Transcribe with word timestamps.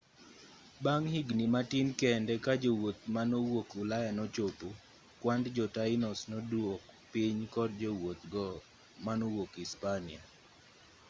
bang' 0.83 1.09
higni 1.13 1.45
matin 1.55 1.87
kende 1.99 2.33
kajowuoth 2.45 3.01
manowuok 3.15 3.67
ulaya 3.81 4.11
nochopo 4.17 4.69
kwand 5.21 5.43
jotainos 5.57 6.19
noduok 6.31 6.81
piny 7.11 7.39
kod 7.55 7.71
jowuoth 7.81 8.21
go 8.33 8.45
manowuok 9.05 9.51
ispania 9.65 10.21